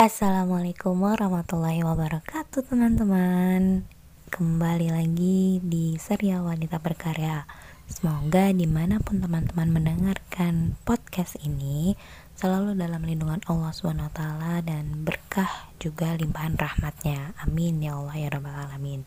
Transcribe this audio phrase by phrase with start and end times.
[0.00, 3.84] Assalamualaikum warahmatullahi wabarakatuh teman-teman.
[4.32, 7.44] Kembali lagi di serial Wanita Berkarya.
[7.84, 12.00] Semoga di mana pun teman-teman mendengarkan podcast ini
[12.32, 14.24] Selalu dalam lindungan Allah SWT
[14.64, 17.36] Dan berkah juga limpahan rahmatnya.
[17.44, 19.04] Amin ya Allah ya Rabbal Alamin.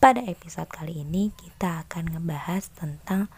[0.00, 3.28] Pada episode kali ini kita akan ngebahas tentang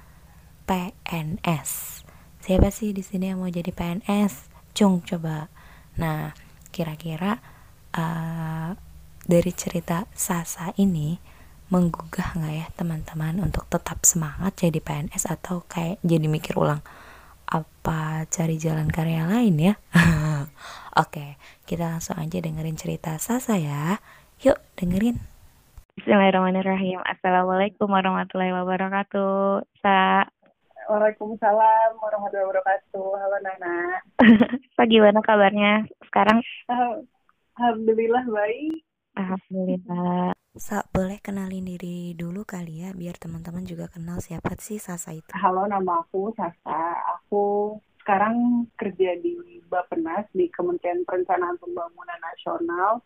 [0.70, 2.06] PNS
[2.38, 4.54] Siapa sih di sini yang mau jadi PNS?
[4.70, 5.50] Cung coba.
[5.98, 6.30] Nah,
[6.70, 7.38] kira-kira
[7.94, 8.72] uh,
[9.26, 11.18] dari cerita Sasa ini
[11.70, 16.82] menggugah nggak ya teman-teman untuk tetap semangat jadi PNS atau kayak jadi mikir ulang
[17.46, 19.74] apa cari jalan karya lain ya?
[21.02, 24.02] Oke kita langsung aja dengerin cerita Sasa ya.
[24.42, 25.20] Yuk dengerin.
[26.00, 27.04] Bismillahirrahmanirrahim.
[27.04, 30.26] Assalamualaikum warahmatullahi wabarakatuh Sa
[30.90, 33.14] Waalaikumsalam warahmatullahi wabarakatuh.
[33.14, 34.02] Halo Nana.
[34.74, 36.42] Pak gimana kabarnya sekarang?
[37.54, 38.82] Alhamdulillah baik.
[39.14, 40.34] Alhamdulillah.
[40.58, 45.30] Sa, boleh kenalin diri dulu kali ya, biar teman-teman juga kenal siapa sih Sasa itu.
[45.38, 46.82] Halo, nama aku Sasa.
[47.22, 52.98] Aku sekarang kerja di Bapenas di Kementerian Perencanaan Pembangunan Nasional.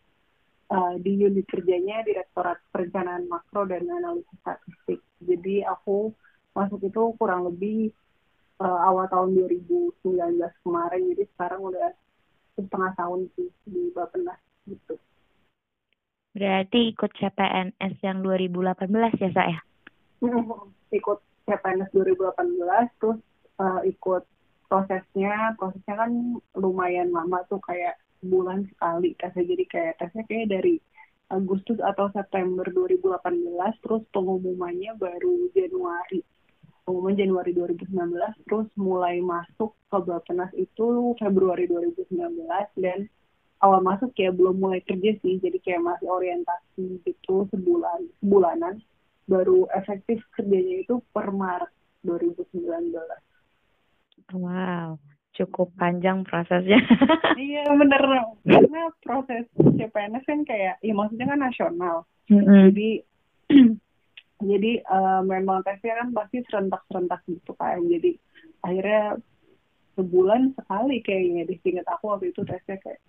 [0.73, 5.05] Uh, di unit kerjanya Direktorat Perencanaan Makro dan Analisis Statistik.
[5.21, 6.09] Jadi aku
[6.55, 7.91] masuk itu kurang lebih
[8.63, 11.01] uh, awal tahun 2019 kemarin.
[11.11, 11.91] Jadi sekarang udah
[12.55, 14.95] setengah tahun sih di Bapenas gitu.
[16.35, 19.59] Berarti ikut CPNS yang 2018 ya saya?
[20.95, 23.19] ikut CPNS 2018 terus
[23.59, 24.23] uh, ikut
[24.71, 25.55] prosesnya.
[25.59, 26.11] Prosesnya kan
[26.55, 29.43] lumayan lama tuh kayak bulan sekali tesnya.
[29.43, 30.75] Jadi kayak tesnya kayak dari
[31.31, 36.21] Agustus atau September 2018 terus pengumumannya baru Januari
[36.85, 37.91] pengumuman Januari 2019
[38.45, 42.45] terus mulai masuk ke Bapenas itu Februari 2019
[42.77, 43.09] dan
[43.59, 48.77] awal masuk ya belum mulai kerja sih jadi kayak masih orientasi gitu sebulan sebulanan
[49.25, 51.73] baru efektif kerjanya itu per Maret
[52.05, 52.93] 2019
[54.37, 54.95] wow
[55.35, 56.79] cukup panjang prosesnya.
[57.35, 57.99] Iya bener
[58.47, 62.07] karena proses CPNS kan kayak ya maksudnya kan nasional.
[62.31, 62.59] Mm -hmm.
[62.71, 62.89] jadi
[64.43, 68.19] jadi uh, memang tesnya kan pasti serentak-serentak gitu kan jadi
[68.65, 69.19] akhirnya
[69.95, 72.99] sebulan sekali kayaknya di ingat aku waktu itu tesnya kayak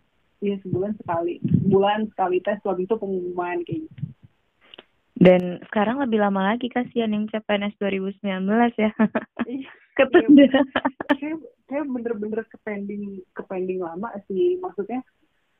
[0.41, 1.43] iya sebulan sekali.
[1.67, 4.03] Bulan sekali tes waktu itu pengumuman kayak gitu.
[5.17, 8.23] Dan sekarang lebih lama lagi kasihan yang CPNS 2019
[8.77, 8.93] ya.
[9.47, 9.71] Iya.
[9.97, 10.45] Ketunda
[11.09, 11.39] saya
[11.71, 14.61] saya bener-bener kepending kepending lama sih.
[14.61, 15.01] Maksudnya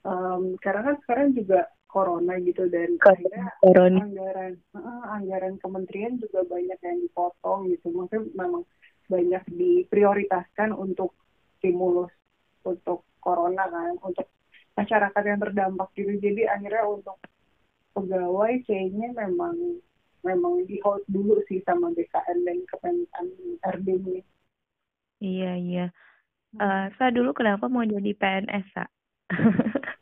[0.05, 4.01] um, karena kan sekarang juga corona gitu dan akhirnya corona.
[4.05, 8.63] anggaran uh, anggaran kementerian juga banyak yang dipotong gitu maksudnya memang
[9.07, 11.15] banyak diprioritaskan untuk
[11.59, 12.11] stimulus
[12.67, 14.27] untuk corona kan untuk
[14.77, 17.17] masyarakat yang terdampak gitu jadi akhirnya untuk
[17.97, 19.81] pegawai kayaknya memang
[20.27, 23.27] memang di hold dulu sih sama BKN dan Kementerian
[23.63, 24.21] RD ini.
[25.23, 25.87] Iya iya.
[26.57, 28.85] Uh, saya dulu kenapa mau jadi PNS, Sa?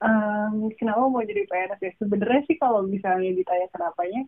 [0.04, 1.92] Um, kenapa mau jadi PNS ya?
[1.96, 4.22] Sebenarnya sih kalau misalnya ditanya kenapanya,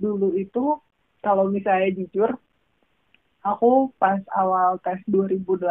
[0.00, 0.80] dulu itu
[1.20, 2.30] kalau misalnya jujur,
[3.44, 5.68] aku pas awal tes 2018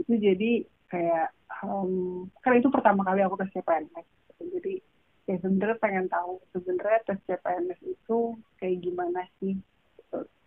[0.00, 0.50] itu jadi
[0.88, 1.28] kayak
[1.64, 4.06] um, kan itu pertama kali aku tes CPNS.
[4.42, 4.82] Jadi
[5.26, 9.54] ya sebenarnya pengen tahu sebenarnya tes CPNS itu kayak gimana sih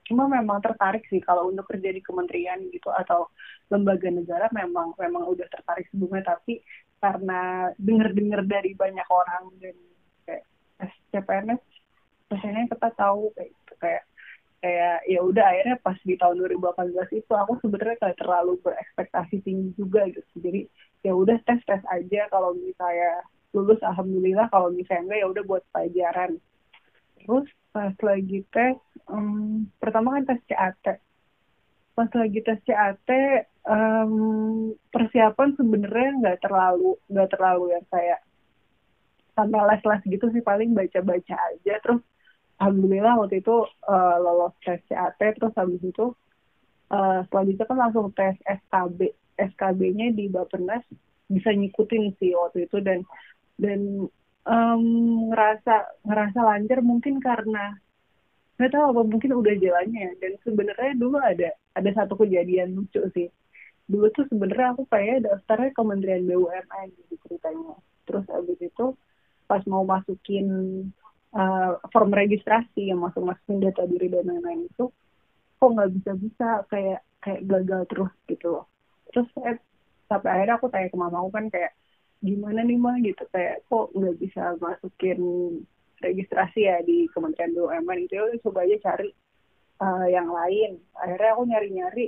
[0.05, 3.25] cuma memang tertarik sih kalau untuk kerja di kementerian gitu atau
[3.73, 6.61] lembaga negara memang memang udah tertarik sebelumnya tapi
[6.99, 9.75] karena dengar-dengar dari banyak orang dan
[10.25, 10.45] kayak
[11.13, 11.61] CPNS
[12.31, 13.73] rasanya kita tahu kayak gitu.
[13.77, 14.03] Kayak
[14.63, 19.69] kayak ya udah akhirnya pas di tahun 2018 itu aku sebenarnya kayak terlalu berekspektasi tinggi
[19.77, 20.25] juga gitu.
[20.41, 20.65] Jadi
[21.05, 23.21] ya udah tes tes aja kalau misalnya
[23.53, 24.49] lulus alhamdulillah.
[24.49, 26.31] Kalau misalnya enggak ya udah buat pelajaran.
[27.21, 28.79] Terus pas lagi tes
[29.11, 31.04] um, pertama kan tes CAT
[31.95, 33.09] pas lagi tes CAT
[33.63, 34.13] um,
[34.91, 38.19] persiapan sebenarnya nggak terlalu nggak terlalu yang kayak
[39.35, 41.73] sampai les-les gitu sih paling baca-baca aja.
[41.79, 42.01] Terus
[42.59, 46.11] alhamdulillah waktu itu uh, lolos tes CAT terus habis itu
[46.91, 50.83] uh, selanjutnya kan langsung tes SKB SKB-nya di Bapenas
[51.27, 53.03] bisa ngikutin sih waktu itu dan
[53.59, 54.07] dan
[54.47, 54.83] um,
[55.31, 57.75] ngerasa ngerasa lancar mungkin karena
[58.55, 60.07] nggak tahu apa mungkin udah jalannya.
[60.19, 63.27] Dan sebenarnya dulu ada ada satu kejadian lucu sih.
[63.85, 67.75] Dulu tuh sebenarnya aku kayak daftarnya Kementerian BUMN gitu ceritanya.
[68.07, 68.85] Terus abis itu
[69.45, 70.47] pas mau masukin
[71.35, 74.89] uh, form registrasi yang masuk masukin data diri dan lain-lain itu
[75.55, 78.65] kok nggak bisa bisa kayak kayak gagal terus gitu loh.
[79.13, 79.57] Terus eh,
[80.09, 81.71] sampai akhirnya aku tanya ke mama aku kan kayak
[82.25, 83.23] gimana nih mah gitu.
[83.29, 85.19] Kayak kok nggak bisa masukin
[86.05, 89.09] registrasi ya di Kementerian BUMN itu ya coba aja cari
[89.81, 90.77] uh, yang lain.
[90.95, 92.05] Akhirnya aku nyari-nyari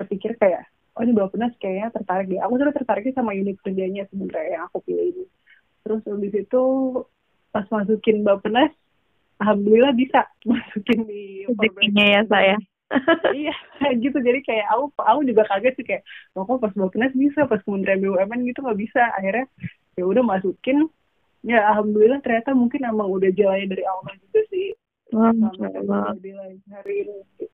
[0.00, 0.66] terpikir kayak
[0.96, 2.40] oh ini Bapenas kayaknya tertarik deh.
[2.40, 5.24] Aku sudah tertarik sama unit kerjanya sebenarnya yang aku pilih ini.
[5.84, 6.62] Terus habis itu
[7.52, 8.72] pas masukin Bapenas
[9.40, 12.56] alhamdulillah bisa masukin di rezekinya ya saya
[13.40, 13.56] iya
[13.96, 14.20] gitu.
[14.20, 16.02] Jadi kayak aku aku juga kaget sih kayak
[16.36, 19.02] oh, kok pas Bapenas bisa pas Kementerian BUMN gitu nggak bisa?
[19.16, 19.48] Akhirnya
[19.96, 20.88] ya udah masukin
[21.42, 24.74] ya alhamdulillah ternyata mungkin emang udah jalannya dari awal juga sih.
[25.12, 27.46] Sampai hari ini.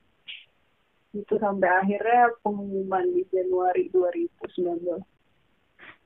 [1.16, 5.02] Itu sampai akhirnya pengumuman di Januari 2019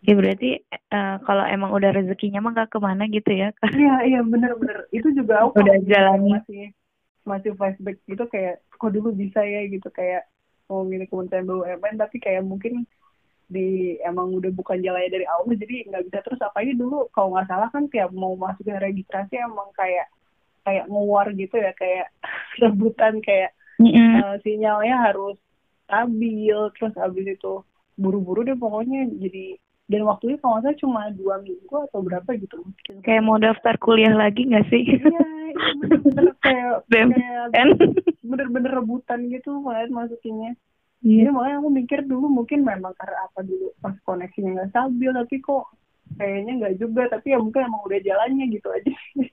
[0.02, 0.58] Ya berarti
[0.90, 3.54] uh, kalau emang udah rezekinya mah gak ke mana gitu ya?
[3.70, 4.90] Iya iya bener-bener.
[4.90, 6.42] Itu juga aku udah jalani.
[6.42, 6.64] masih
[7.22, 10.26] masih flashback gitu kayak kok dulu bisa ya gitu kayak
[10.66, 12.82] mau milih kementerian BUMN tapi kayak mungkin
[13.52, 17.36] di emang udah bukan jalannya dari awal jadi nggak bisa terus apa ini dulu kalau
[17.36, 20.08] nggak salah kan tiap mau masukin registrasi emang kayak
[20.64, 22.08] kayak nguar gitu ya kayak
[22.64, 24.12] rebutan kayak mm -hmm.
[24.24, 25.36] uh, sinyalnya harus
[25.84, 27.60] stabil terus habis itu
[28.00, 29.04] buru-buru deh pokoknya.
[29.20, 29.60] Jadi
[29.90, 32.64] dan waktunya kalau nggak salah cuma dua minggu atau berapa gitu.
[33.04, 34.82] Kayak mau daftar kuliah lagi nggak sih?
[34.88, 37.68] Iya bener-bener kayak kayak
[38.24, 40.56] bener-bener rebutan gitu malah masukinnya
[41.02, 41.30] Iya, yeah.
[41.34, 45.64] makanya aku mikir dulu mungkin memang karena apa dulu pas koneksinya nggak stabil, tapi kok
[46.14, 48.92] kayaknya nggak juga, tapi ya mungkin emang udah jalannya gitu aja.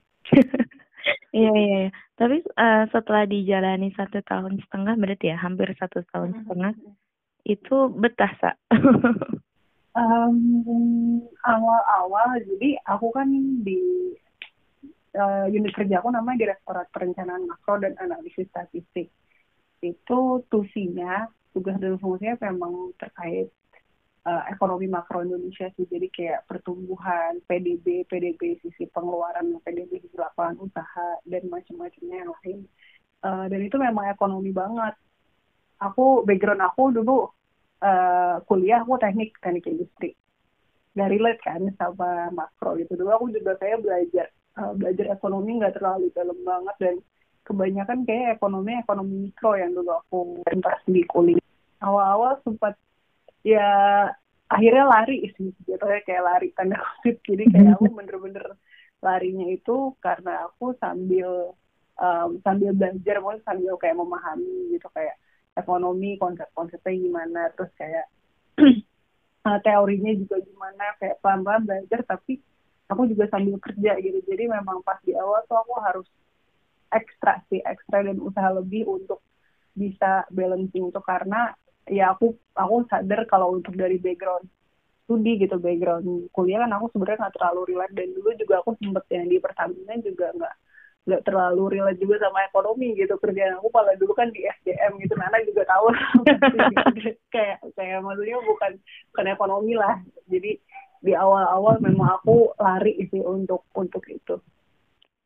[1.38, 1.89] iya, iya, iya.
[2.18, 6.42] Tapi uh, setelah dijalani satu tahun setengah, berarti ya hampir satu tahun mm-hmm.
[6.50, 6.74] setengah,
[7.45, 8.51] itu betah, Sa?
[9.94, 10.38] um,
[11.45, 13.30] awal-awal jadi aku kan
[13.62, 13.80] di
[15.18, 19.10] uh, unit kerja aku namanya Direktorat Perencanaan Makro dan Analisis Statistik.
[19.80, 23.51] Itu tusinya tugas dan fungsinya memang terkait
[24.23, 25.83] uh, ekonomi makro Indonesia sih.
[25.83, 32.59] Jadi kayak pertumbuhan, PDB, PDB sisi pengeluaran PDB di lapangan usaha dan macam-macamnya yang lain.
[33.19, 34.95] Uh, dan itu memang ekonomi banget.
[35.83, 37.27] Aku background aku dulu
[37.83, 40.15] uh, kuliah aku teknik teknik industri
[40.95, 44.27] nggak relate kan sama makro gitu dulu aku juga kayak belajar
[44.75, 46.95] belajar ekonomi nggak terlalu dalam banget dan
[47.47, 51.49] kebanyakan kayak ekonomi ekonomi mikro yang dulu aku pentas di kuliah
[51.80, 52.76] awal-awal sempat
[53.44, 53.68] ya
[54.50, 55.54] akhirnya lari sih.
[55.68, 57.18] Jatuhnya kayak lari tanda kutip.
[57.24, 58.46] Jadi kayak aku bener-bener
[59.00, 61.56] larinya itu karena aku sambil
[61.96, 65.16] um, sambil belajar mau sambil kayak memahami gitu kayak
[65.56, 68.08] ekonomi konsep-konsepnya gimana terus kayak
[69.48, 72.44] uh, teorinya juga gimana kayak pelan-pelan belajar tapi
[72.90, 74.20] aku juga sambil kerja gitu.
[74.26, 76.08] Jadi memang pas di awal tuh aku harus
[76.90, 79.22] ekstra sih ekstra dan usaha lebih untuk
[79.78, 81.02] bisa balancing itu.
[81.06, 81.54] Karena
[81.89, 84.45] ya aku aku sadar kalau untuk dari background
[85.03, 87.94] studi gitu background kuliah kan aku sebenarnya nggak terlalu relate.
[87.97, 90.56] Dan dulu juga aku sempet yang di Pertamina juga nggak
[91.09, 95.13] nggak terlalu relate juga sama ekonomi gitu kerjaan aku kalau dulu kan di SDM gitu
[95.18, 95.86] Nana juga tahu.
[97.33, 98.71] Kayak kayak maksudnya bukan
[99.13, 99.97] bukan ekonomi lah.
[100.30, 100.62] Jadi
[101.00, 104.38] di awal-awal memang aku lari sih untuk untuk itu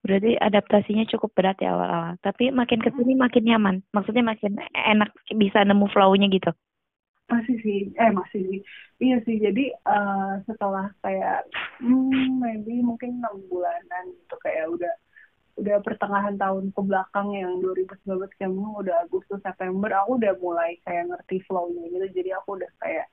[0.03, 2.19] berarti adaptasinya cukup berat ya awal-awal.
[2.19, 3.75] Tapi makin ke sini makin nyaman.
[3.95, 6.51] Maksudnya makin enak bisa nemu flow-nya gitu.
[7.31, 7.81] Masih sih.
[7.95, 8.59] Eh masih sih.
[8.99, 9.39] Iya sih.
[9.39, 11.47] Jadi uh, setelah kayak
[11.79, 14.93] hmm, maybe mungkin enam bulanan gitu kayak udah
[15.53, 21.15] udah pertengahan tahun ke belakang yang 2019 kamu udah Agustus September aku udah mulai kayak
[21.15, 22.07] ngerti flow-nya gitu.
[22.11, 23.07] Jadi aku udah kayak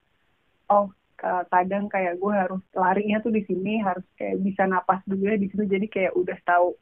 [0.75, 5.36] oh kadang kayak gue harus larinya tuh di sini harus kayak bisa napas dulu ya
[5.36, 5.64] di situ.
[5.68, 6.72] Jadi kayak udah tahu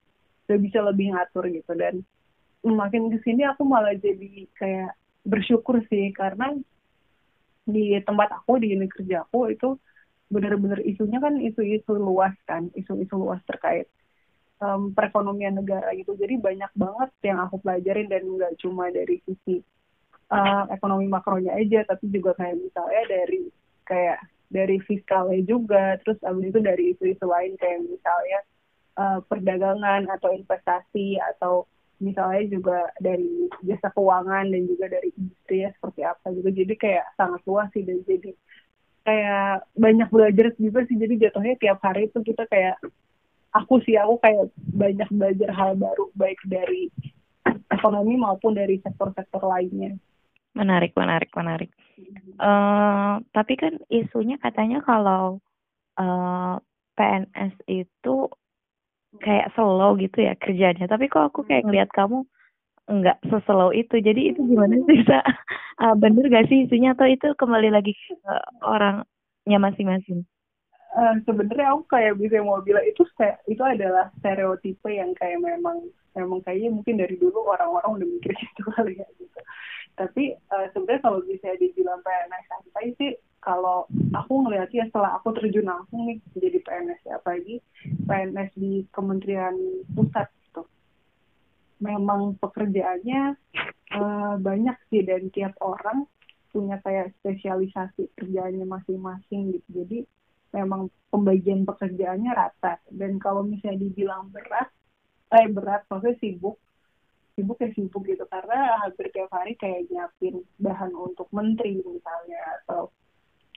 [0.47, 1.73] udah bisa lebih ngatur gitu.
[1.75, 2.07] Dan
[2.62, 4.95] makin ke sini aku malah jadi kayak
[5.26, 6.14] bersyukur sih.
[6.14, 6.54] Karena
[7.68, 9.75] di tempat aku di unit kerja aku itu
[10.30, 12.71] bener-bener isunya kan isu-isu luas kan.
[12.78, 13.90] Isu-isu luas terkait
[14.62, 16.14] um, perekonomian negara gitu.
[16.14, 19.59] Jadi banyak banget yang aku pelajarin dan nggak cuma dari sisi
[20.30, 23.50] uh, ekonomi makronya aja, tapi juga kayak misalnya dari
[23.88, 24.21] kayak
[24.52, 28.40] dari fiskalnya juga, terus abis itu dari isu-isu lain kayak misalnya
[28.97, 31.64] uh, perdagangan atau investasi atau
[31.99, 36.50] misalnya juga dari jasa keuangan dan juga dari industri ya seperti apa gitu.
[36.64, 38.30] Jadi kayak sangat luas sih dan jadi
[39.02, 40.97] kayak banyak belajar juga sih.
[40.97, 42.76] Jadi jatuhnya tiap hari itu kita kayak
[43.52, 46.92] aku sih aku kayak banyak belajar hal baru baik dari
[47.73, 49.99] ekonomi maupun dari sektor-sektor lainnya.
[50.57, 51.71] Menarik, menarik, menarik.
[52.38, 55.43] Uh, tapi kan isunya katanya kalau
[55.99, 56.57] uh, eh,
[56.95, 58.31] PNS itu
[59.23, 60.87] kayak slow gitu ya kerjanya.
[60.87, 62.23] Tapi kok aku kayak ngeliat kamu
[62.88, 63.99] nggak seslow itu.
[63.99, 65.21] Jadi itu gimana sih bisa
[65.83, 70.26] uh, bener gak sih isunya atau itu kembali lagi ke orangnya masing-masing?
[70.97, 73.05] uh, sebenarnya aku kayak bisa mau bilang itu
[73.50, 75.85] itu adalah stereotipe yang kayak memang
[76.17, 79.38] memang kayaknya mungkin dari dulu orang-orang udah mikir gitu kali ya gitu
[79.99, 83.12] tapi uh, sebenarnya kalau bisa dibilang PNS santai sih
[83.43, 87.59] kalau aku ngelihatnya setelah aku terjun langsung nih jadi PNS ya apalagi
[88.07, 89.57] PNS di Kementerian
[89.95, 90.62] Pusat gitu.
[91.83, 93.38] Memang pekerjaannya
[93.95, 96.07] uh, banyak sih dan tiap orang
[96.50, 99.69] punya kayak spesialisasi kerjaannya masing-masing gitu.
[99.85, 99.99] Jadi
[100.55, 102.83] memang pembagian pekerjaannya rata.
[102.90, 104.71] Dan kalau misalnya dibilang berat
[105.28, 106.57] eh berat maksudnya sibuk
[107.38, 108.26] sibuk ya sibuk gitu.
[108.26, 112.90] Karena hampir tiap hari kayak nyiapin bahan untuk menteri misalnya atau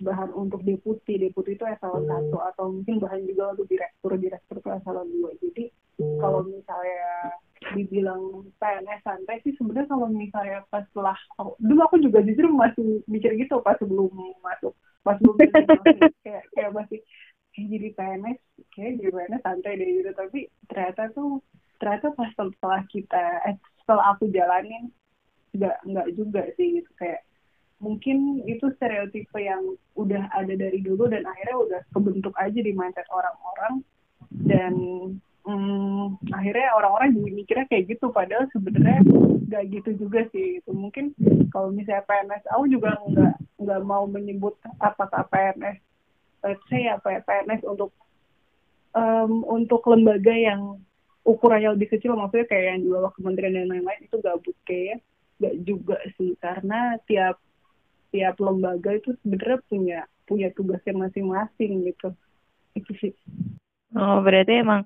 [0.05, 1.17] bahan untuk deputi.
[1.17, 2.11] Deputi itu eselon hmm.
[2.13, 4.13] satu atau mungkin bahan juga untuk direktur.
[4.21, 5.31] Direktur itu eselon dua.
[5.41, 5.63] Jadi
[5.97, 6.17] hmm.
[6.21, 7.33] kalau misalnya
[7.73, 13.05] dibilang PNS santai sih sebenarnya kalau misalnya pas setelah oh, dulu aku juga jujur masih
[13.05, 14.09] mikir gitu pas sebelum
[14.41, 14.73] masuk
[15.05, 15.38] pas sebelum
[16.25, 17.00] kayak kayak masih
[17.53, 18.39] kayak jadi PNS
[18.73, 20.11] kayak jadi PNS santai deh gitu.
[20.17, 21.45] Tapi ternyata tuh
[21.81, 24.93] ternyata pas setelah kita eh, setelah aku jalanin
[25.57, 26.91] nggak nggak juga sih gitu.
[27.01, 27.25] Kayak
[27.81, 33.09] mungkin itu stereotipe yang udah ada dari dulu dan akhirnya udah kebentuk aja di mindset
[33.09, 33.81] orang-orang.
[34.31, 34.73] Dan
[35.43, 38.13] hmm, akhirnya orang-orang jadi mikirnya kayak gitu.
[38.13, 39.01] Padahal sebenarnya
[39.51, 41.11] nggak gitu juga sih itu mungkin
[41.51, 45.75] kalau misalnya PNS aku juga nggak nggak mau menyebut apakah PNS
[46.39, 47.91] let's say apa ya PNS untuk
[48.95, 50.79] um, untuk lembaga yang
[51.21, 54.99] ukurannya lebih kecil maksudnya kayak yang di bawah kementerian dan lain-lain itu gabut kayak
[55.41, 57.41] nggak juga sih karena tiap
[58.13, 62.13] tiap lembaga itu sebenarnya punya punya tugasnya masing-masing gitu.
[62.77, 63.13] Itu sih.
[63.97, 64.85] Oh berarti emang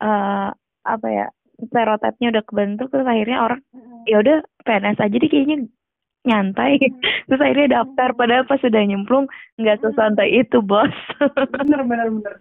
[0.00, 0.50] uh,
[0.86, 1.26] apa ya
[1.56, 3.60] stereotipnya udah kebentuk terus akhirnya orang
[4.06, 5.56] ya udah PNS aja deh kayaknya
[6.26, 6.78] nyantai.
[7.26, 10.90] Terus akhirnya daftar padahal pas sudah nyemplung nggak sesantai itu bos.
[11.54, 12.34] Bener bener bener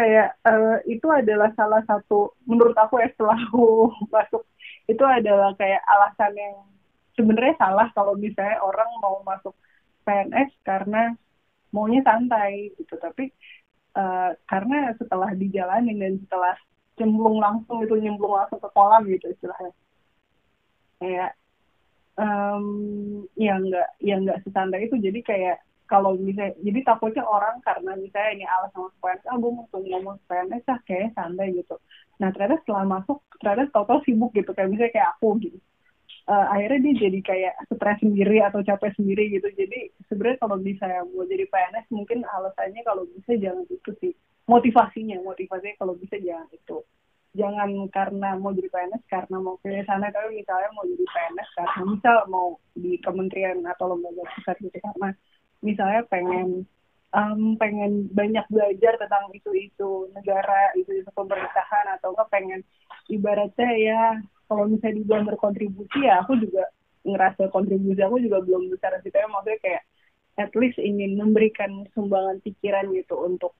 [0.00, 4.48] kayak uh, itu adalah salah satu menurut aku ya setelah aku masuk
[4.88, 6.56] itu adalah kayak alasan yang
[7.20, 9.52] sebenarnya salah kalau misalnya orang mau masuk
[10.08, 11.12] PNS karena
[11.70, 12.96] maunya santai gitu.
[12.96, 13.28] Tapi
[13.94, 16.56] uh, karena setelah dijalanin dan setelah
[16.96, 19.72] cemplung langsung itu nyemplung langsung ke kolam gitu istilahnya.
[21.00, 21.30] Kayak
[22.16, 22.66] um,
[23.36, 25.56] ya nggak ya nggak sesantai itu jadi kayak
[25.90, 30.16] kalau misalnya jadi takutnya orang karena misalnya ini alas sama PNS ah gue mau ngomong
[30.30, 31.74] PNS ah kayak santai gitu.
[32.22, 35.58] Nah ternyata setelah masuk ternyata total sibuk gitu kayak misalnya kayak aku gitu.
[36.30, 39.50] Uh, akhirnya dia jadi kayak stres sendiri atau capek sendiri gitu.
[39.50, 44.14] Jadi sebenarnya kalau bisa mau jadi PNS mungkin alasannya kalau bisa jangan itu sih.
[44.46, 46.86] Motivasinya motivasinya kalau bisa jangan itu.
[47.34, 50.06] Jangan karena mau jadi PNS karena mau ke sana.
[50.14, 55.10] Tapi misalnya mau jadi PNS karena misal mau di kementerian atau lembaga besar gitu karena
[55.60, 56.64] misalnya pengen
[57.12, 62.60] um, pengen banyak belajar tentang isu-isu negara isu-isu pemerintahan atau enggak pengen
[63.10, 64.02] ibaratnya ya
[64.50, 66.66] kalau misalnya dibilang berkontribusi ya aku juga
[67.04, 69.82] ngerasa kontribusi aku juga belum besar sih tapi maksudnya kayak
[70.40, 73.52] at least ingin memberikan sumbangan pikiran gitu untuk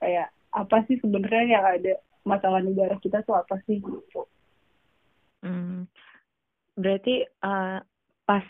[0.00, 4.22] kayak apa sih sebenarnya yang ada masalah negara kita tuh apa sih gitu.
[5.42, 5.90] Hmm.
[6.78, 7.82] Berarti uh,
[8.24, 8.46] pas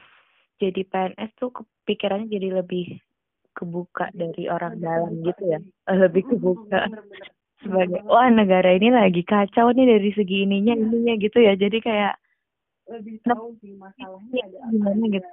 [0.63, 3.03] jadi PNS tuh kepikirannya jadi lebih
[3.59, 5.59] kebuka dari orang dalam gitu ya,
[5.91, 6.87] lebih kebuka.
[6.87, 7.31] Bener, bener
[7.63, 11.55] sebagai wah negara ini lagi kacau nih dari segi ininya ininya gitu ya.
[11.55, 12.15] Jadi kayak
[12.91, 15.31] lebih tahu sih masalahnya ada gimana gitu.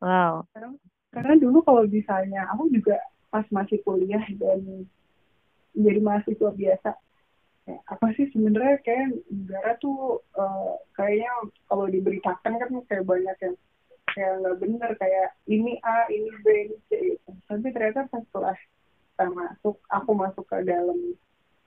[0.00, 0.48] Wow.
[0.52, 0.70] Karena,
[1.12, 3.00] karena dulu kalau misalnya aku juga
[3.32, 4.84] pas masih kuliah dan
[5.74, 6.90] jadi mahasiswa biasa
[7.86, 11.30] apa sih sebenarnya kayak negara tuh uh, kayaknya
[11.70, 13.56] kalau diberitakan kan kayak banyak yang
[14.10, 17.30] kayak nggak benar kayak ini A ini B ini C gitu.
[17.46, 20.98] tapi ternyata pas setelah kita masuk aku masuk ke dalam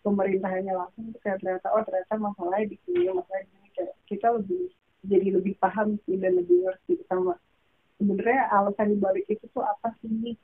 [0.04, 4.64] pemerintahannya langsung kayak ternyata oh ternyata masalahnya di sini masalahnya di sini kayak kita lebih
[5.04, 7.40] jadi lebih paham sih dan lebih ngerti sama
[7.96, 10.36] sebenarnya alasan dibalik itu tuh apa sih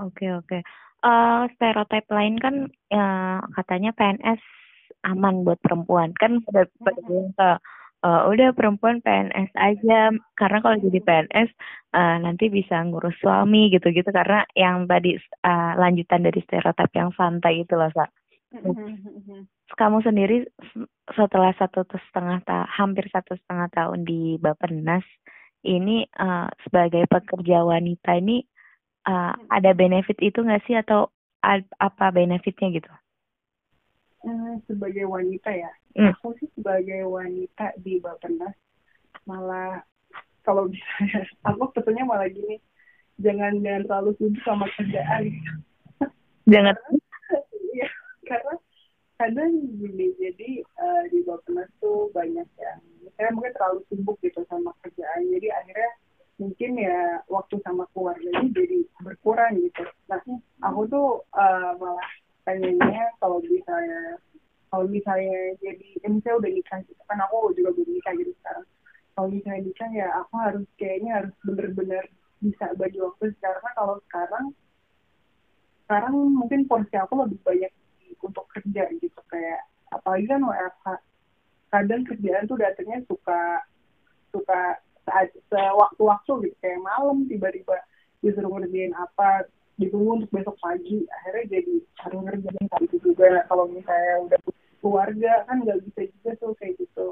[0.00, 0.58] Oke oke.
[1.00, 4.40] Uh, stereotip lain kan uh, katanya PNS
[5.08, 6.12] aman buat perempuan.
[6.20, 7.32] Kan pada pada bilang
[8.04, 10.12] uh, udah perempuan PNS aja.
[10.36, 11.50] Karena kalau jadi PNS
[11.96, 14.12] uh, nanti bisa ngurus suami gitu-gitu.
[14.12, 18.04] Karena yang tadi uh, lanjutan dari stereotip yang santai itu loh sa.
[19.70, 20.42] Kamu sendiri
[21.14, 25.06] setelah satu setengah ta hampir satu setengah tahun di Bapenas
[25.62, 28.42] ini uh, sebagai pekerja wanita ini
[29.06, 31.08] uh, ada benefit itu nggak sih atau
[31.80, 32.92] apa benefitnya gitu?
[34.20, 36.12] Hmm, sebagai wanita ya, hmm.
[36.12, 38.52] aku sih sebagai wanita di Bapenas
[39.24, 39.80] malah
[40.44, 40.88] kalau bisa
[41.48, 42.60] aku sebetulnya malah gini
[43.20, 45.24] jangan jangan terlalu sibuk sama kerjaan
[46.52, 46.74] Jangan.
[47.70, 47.86] Iya,
[48.26, 48.54] karena
[49.14, 54.74] kadang gini jadi eh, di Bapenas tuh banyak yang misalnya mungkin terlalu sibuk gitu sama
[54.82, 55.90] kerjaan jadi akhirnya
[56.40, 59.84] mungkin ya waktu sama keluarganya jadi berkurang gitu.
[60.08, 60.18] Nah
[60.64, 62.10] aku tuh eh, malah
[62.48, 64.16] pengennya kalau misalnya
[64.72, 68.66] kalau misalnya jadi ya misalnya udah nikah gitu kan aku juga belum nikah gitu sekarang.
[69.12, 72.04] Kalau misalnya nikah ya aku harus kayaknya harus bener-bener
[72.40, 74.44] bisa bagi waktu karena kalau sekarang
[75.84, 77.72] sekarang mungkin porsi aku lebih banyak
[78.24, 79.20] untuk kerja gitu.
[79.28, 80.86] Kayak apalagi kan WFH
[81.70, 83.62] kadang kerjaan tuh datangnya suka
[84.34, 84.78] suka
[85.50, 86.56] sewaktu-waktu gitu.
[86.62, 87.76] Kayak malam tiba-tiba
[88.20, 89.48] disuruh ngerjain apa
[89.80, 91.04] ditunggu untuk besok pagi.
[91.08, 91.74] Akhirnya jadi
[92.04, 93.44] harus ngerjain saat itu juga.
[93.48, 94.40] Kalau misalnya udah
[94.80, 97.06] keluarga kan nggak bisa juga tuh kayak gitu.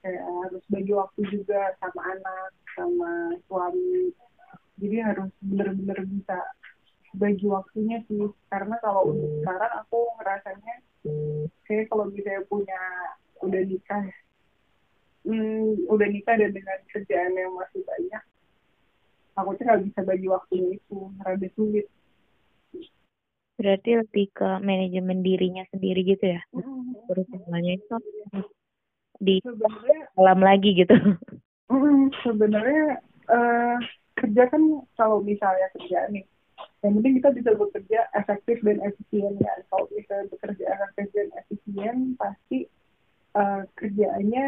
[0.00, 3.12] Kayak harus bagi waktu juga sama anak sama
[3.46, 4.12] suami.
[4.78, 6.38] Jadi harus bener-bener bisa
[7.16, 8.30] bagi waktunya sih.
[8.48, 10.74] Karena kalau untuk sekarang aku ngerasanya
[11.68, 12.80] kayak kalau misalnya punya
[13.42, 14.04] udah nikah
[15.28, 18.22] hmm, udah nikah dan dengan kerjaan yang masih banyak
[19.38, 21.86] aku tuh nggak bisa bagi waktunya itu rada sulit
[23.58, 26.38] Berarti lebih ke manajemen dirinya sendiri gitu ya.
[27.10, 27.96] Terus semuanya itu
[29.18, 30.94] di sebenarnya dalam lagi gitu.
[31.66, 33.76] Mm, sebenarnya eh,
[34.14, 34.62] kerja kan
[34.94, 36.22] kalau misalnya kerja nih
[36.86, 41.96] yang penting kita bisa bekerja efektif dan efisien kan kalau bisa bekerja efektif dan efisien
[42.14, 42.70] pasti
[43.34, 44.46] eh, kerjaannya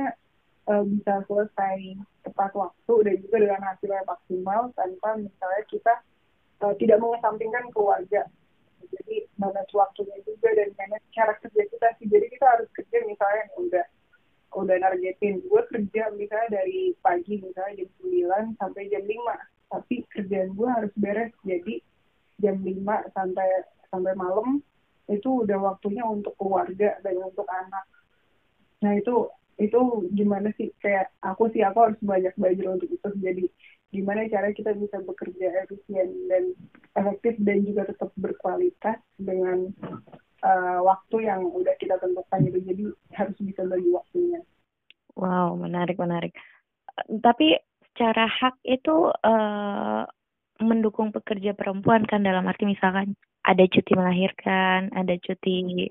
[0.71, 1.79] eh, bisa selesai
[2.23, 5.95] tepat waktu dan juga dengan hasil yang maksimal tanpa misalnya kita
[6.63, 8.23] eh, tidak mengesampingkan keluarga.
[8.91, 12.07] Jadi manage waktunya juga dan manage cara kerja kita sih.
[12.07, 13.87] Jadi kita harus kerja misalnya yang udah
[14.51, 19.15] udah nargetin gue kerja misalnya dari pagi misalnya jam 9 sampai jam 5
[19.71, 21.31] tapi kerjaan gue harus beres.
[21.47, 21.75] Jadi
[22.43, 23.49] jam 5 sampai
[23.91, 24.63] sampai malam
[25.11, 27.87] itu udah waktunya untuk keluarga dan untuk anak.
[28.83, 29.27] Nah itu
[29.61, 30.73] itu gimana sih?
[30.81, 33.09] Kayak aku sih aku harus banyak belajar untuk itu.
[33.21, 33.45] Jadi
[33.93, 36.43] gimana cara kita bisa bekerja efisien dan
[36.97, 39.69] efektif dan juga tetap berkualitas dengan
[40.43, 42.59] uh, waktu yang udah kita tentukan gitu.
[42.65, 44.41] Jadi harus bisa bagi waktunya.
[45.19, 46.33] Wow, menarik menarik.
[47.09, 47.59] Tapi
[47.93, 50.03] secara hak itu eh,
[50.65, 52.25] mendukung pekerja perempuan kan?
[52.25, 55.89] Dalam arti misalkan ada cuti melahirkan, ada cuti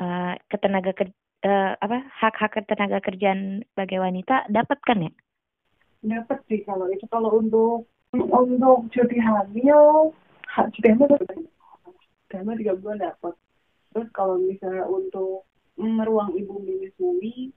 [0.00, 5.12] eh, ketenaga ker- eh, apa hak-hak ketenaga kerjaan sebagai wanita dapat kan ya?
[6.02, 7.04] dapat sih kalau itu.
[7.10, 10.14] Kalau untuk untuk cuti hamil
[10.54, 11.36] ha- cuti hamil dapat.
[12.34, 13.34] Hamil tiga bulan dapat.
[13.92, 15.48] Terus kalau misalnya untuk
[15.80, 17.50] mm, ruang ibu menyusui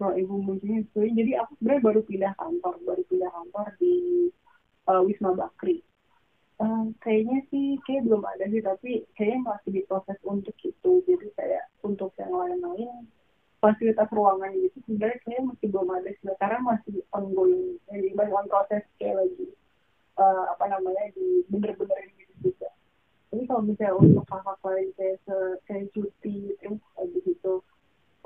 [0.00, 3.94] ruang ibu menyusui jadi aku sebenarnya baru pindah kantor baru pindah kantor di
[4.88, 5.82] uh, Wisma Bakri.
[6.62, 10.92] Eh, kayaknya sih kayak belum ada sih tapi kayaknya masih diproses untuk itu.
[11.06, 13.10] Jadi kayak untuk yang lain-lain
[13.62, 17.78] fasilitas ruangan gitu sebenarnya kayaknya masih belum ada sih karena masih ongoing.
[17.86, 19.46] Jadi masih on proses kayak lagi
[20.18, 22.68] eh, apa namanya di bener-bener gitu juga.
[23.30, 27.54] Jadi kalau misalnya untuk hak lain kayak se- kayak cuti terus habis itu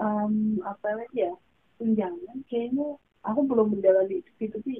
[0.00, 1.32] em, apa lagi ya
[1.76, 4.74] tunjangan kayaknya aku belum menjalani itu sih tapi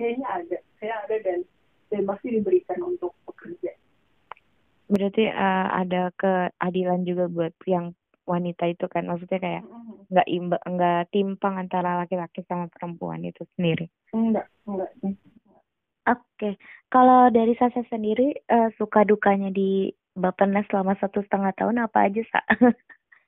[0.00, 1.40] kayaknya ada kayak ada dan
[1.92, 3.76] dan pasti diberikan untuk pekerja.
[4.88, 7.92] Berarti eh, ada keadilan juga buat yang
[8.26, 9.62] wanita itu kan maksudnya kayak
[10.10, 13.86] nggak imba nggak timpang antara laki-laki sama perempuan itu sendiri.
[14.12, 15.14] enggak enggak sih
[16.06, 16.54] Oke,
[16.86, 22.22] kalau dari Sasa sendiri eh, suka dukanya di Bappenas selama satu setengah tahun apa aja
[22.30, 22.40] sa?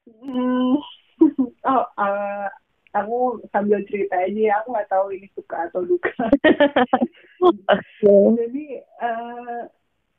[0.07, 0.79] Hmm.
[1.75, 2.47] oh, eh,
[2.95, 6.15] aku sambil cerita aja ya, aku nggak tahu ini suka atau duka.
[7.75, 8.15] Oke.
[8.47, 9.63] Jadi eh,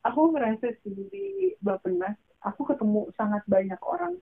[0.04, 4.20] aku merasa sih di Bapenas, aku ketemu sangat banyak orang.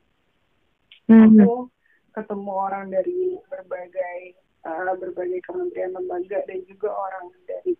[1.09, 1.40] Hmm.
[1.40, 1.73] Aku
[2.12, 4.18] ketemu orang dari berbagai
[4.64, 7.73] eh, berbagai kementerian lembaga dan juga orang dari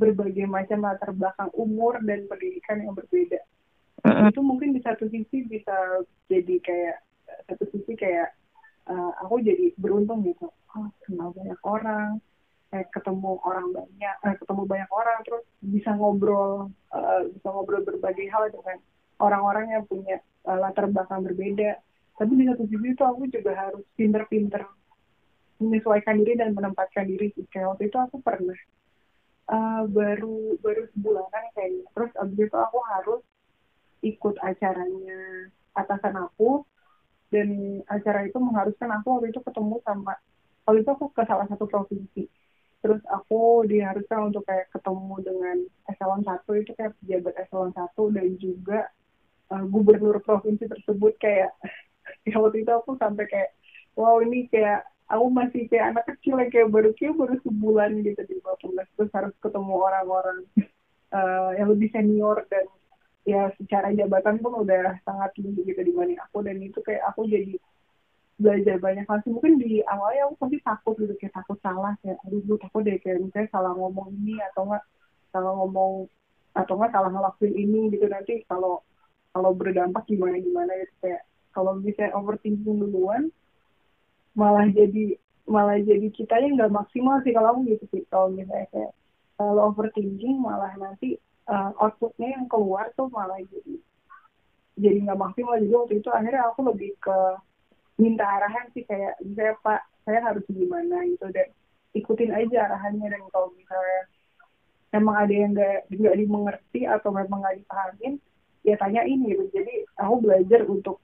[0.00, 3.38] berbagai macam latar belakang umur dan pendidikan yang berbeda.
[4.02, 4.34] Mm-mm.
[4.34, 6.96] itu mungkin di satu sisi bisa jadi kayak
[7.46, 8.34] satu sisi kayak
[8.90, 12.18] uh, aku jadi beruntung gitu oh kenal banyak orang
[12.74, 18.26] eh, ketemu orang banyak eh, ketemu banyak orang terus bisa ngobrol uh, bisa ngobrol berbagai
[18.26, 18.82] hal dengan
[19.22, 20.18] orang-orang yang punya
[20.50, 21.78] uh, latar belakang berbeda
[22.22, 24.62] tapi di satu sisi itu aku juga harus pinter-pinter
[25.58, 27.42] menyesuaikan diri dan menempatkan diri sih.
[27.50, 28.54] Kayak waktu itu aku pernah
[29.50, 31.82] uh, baru baru sebulanan kayaknya.
[31.90, 33.22] Terus abis itu aku harus
[34.06, 36.62] ikut acaranya atasan aku
[37.34, 40.14] dan acara itu mengharuskan aku waktu itu ketemu sama
[40.62, 42.30] waktu itu aku ke salah satu provinsi.
[42.82, 45.56] Terus aku diharuskan untuk kayak ketemu dengan
[45.90, 48.90] eselon satu itu kayak pejabat eselon satu dan juga
[49.54, 51.50] uh, gubernur provinsi tersebut kayak
[52.28, 53.50] ya waktu itu aku sampai kayak
[53.98, 58.22] wow ini kayak aku masih kayak anak kecil yang kayak baru kayak baru sebulan gitu
[58.24, 60.38] di Bappenas terus harus ketemu orang-orang
[61.12, 62.64] uh, yang lebih senior dan
[63.22, 67.54] ya secara jabatan pun udah sangat tinggi gitu dibanding aku dan itu kayak aku jadi
[68.42, 69.30] belajar banyak hal sih.
[69.30, 72.98] Mungkin di awalnya aku pasti takut gitu kayak takut salah kayak aduh gue takut deh
[72.98, 74.84] kayak misalnya salah ngomong ini atau enggak
[75.30, 76.10] salah ngomong
[76.52, 78.82] atau enggak salah ngelakuin ini gitu nanti kalau
[79.30, 83.28] kalau berdampak gimana gimana gitu kayak kalau misalnya overthinking duluan
[84.32, 88.02] malah jadi malah jadi kita yang nggak maksimal sih kalau aku gitu sih.
[88.08, 88.92] Kalau misalnya kayak
[89.36, 91.18] kalau overthinking malah nanti
[91.50, 93.74] uh, outputnya yang keluar tuh malah jadi
[94.78, 95.58] jadi nggak maksimal.
[95.60, 97.18] Jadi waktu itu akhirnya aku lebih ke
[98.00, 101.04] minta arahan sih kayak misalnya pak saya harus gimana?
[101.04, 101.48] Gitu dan
[101.92, 104.00] ikutin aja arahannya dan kalau misalnya
[104.92, 108.14] memang ada yang nggak nggak dimengerti atau memang nggak dipahamin
[108.62, 109.44] ya tanyain gitu.
[109.52, 111.02] Jadi aku belajar untuk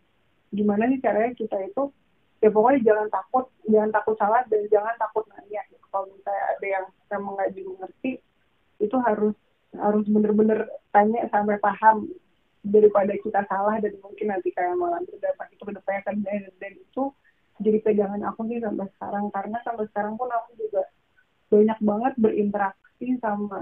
[0.54, 1.92] gimana sih caranya kita itu
[2.38, 5.62] ya pokoknya jangan takut jangan takut salah dan jangan takut nanya.
[5.68, 5.86] Gitu.
[5.88, 8.12] kalau misalnya ada yang memang nggak dimengerti
[8.78, 9.34] itu harus
[9.76, 12.08] harus bener-bener tanya sampai paham
[12.64, 16.16] daripada kita salah dan mungkin nanti kayak malah berdampak itu ke depannya kan.
[16.20, 17.02] Dan, dan itu
[17.58, 19.24] jadi pegangan aku sih sampai sekarang.
[19.34, 20.82] Karena sampai sekarang pun aku juga
[21.48, 23.60] banyak banget berinteraksi sama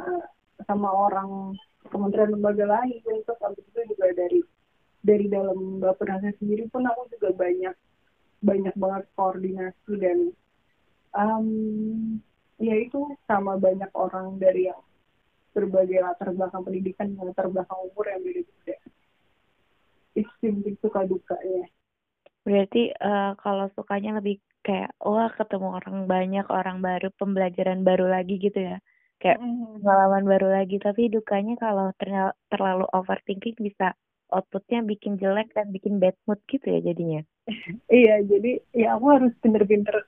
[0.65, 1.55] sama orang
[1.89, 2.99] kementerian lembaga lain.
[3.03, 4.41] Terus habis itu juga dari
[5.07, 7.75] dari dalam Bappenasnya sendiri pun aku juga banyak
[8.43, 10.19] banyak banget koordinasi dan
[11.15, 11.49] um,
[12.59, 14.83] ya itu sama banyak orang dari yang
[15.55, 18.77] berbagai latar belakang pendidikan latar belakang umur yang beda-beda.
[20.13, 21.65] Itu sih suka dukanya.
[22.45, 28.37] Berarti uh, kalau sukanya lebih kayak wah ketemu orang banyak orang baru pembelajaran baru lagi
[28.37, 28.77] gitu ya?
[29.17, 29.81] Kayak mm.
[29.81, 31.89] pengalaman baru lagi tapi dukanya kalau
[32.53, 33.97] terlalu overthinking bisa
[34.31, 37.23] outputnya bikin jelek dan bikin bad mood gitu ya jadinya.
[37.87, 40.03] Iya jadi ya aku harus pinter-pinter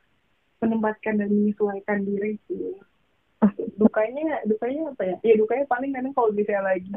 [0.58, 2.74] menempatkan dan menyesuaikan diri sih.
[3.80, 5.16] Dukanya dukanya apa ya?
[5.22, 6.90] Ya dukanya paling kadang kalau bisa lagi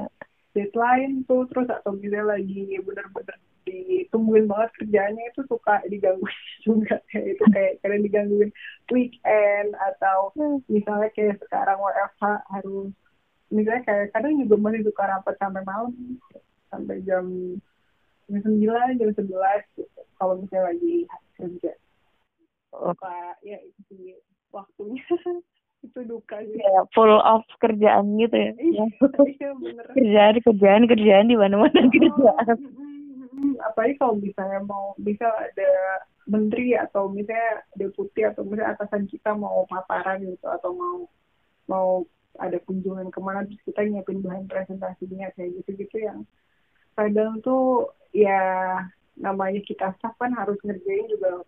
[0.58, 6.98] deadline tuh terus atau bisa lagi bener-bener ditungguin banget kerjanya itu suka digangguin juga.
[7.14, 8.52] Kayak itu kayak kadang digangguin
[8.90, 10.34] weekend atau
[10.66, 12.90] misalnya kayak sekarang WFH harus
[13.52, 15.94] misalnya kayak kadang juga masih suka rapat sampai malam
[16.72, 17.26] sampai jam
[18.32, 20.02] jam sembilan jam sebelas gitu.
[20.16, 20.96] kalau misalnya lagi
[21.36, 21.72] kerja
[22.74, 22.96] oh.
[23.44, 24.16] ya itu sih
[24.56, 25.04] waktunya
[25.82, 26.62] itu duka gitu.
[26.62, 28.52] Ya, full of kerjaan gitu ya.
[28.54, 28.86] Iya,
[29.34, 29.86] iya bener.
[29.98, 32.58] kerjaan, kerjaan, kerjaan di mana-mana oh, kerjaan.
[33.66, 35.72] Apalagi kalau misalnya mau bisa ada
[36.30, 40.98] menteri atau misalnya deputi atau misalnya atasan kita mau paparan gitu atau mau
[41.66, 41.88] mau
[42.38, 46.24] ada kunjungan ke mana terus kita nyiapin bahan presentasinya kayak gitu-gitu yang
[47.02, 48.78] kadang tuh ya
[49.18, 51.42] namanya kita staff kan harus ngerjain juga